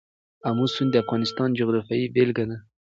[0.49, 2.57] آمو سیند د افغانستان د جغرافیې بېلګه ده.